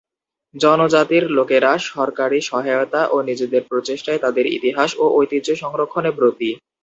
জনজাতির 0.55 1.23
লোকেরা 1.37 1.71
সরকারী 1.89 2.39
সহায়তা 2.41 3.01
ও 3.07 3.27
নিজেদের 3.29 3.61
প্রচেষ্টায় 3.69 4.19
তাদের 4.19 4.45
ইতিহাস 4.57 4.89
ও 4.95 5.15
ঐতিহ্য 5.17 5.49
সংরক্ষণে 5.61 6.11
ব্রতী। 6.17 6.49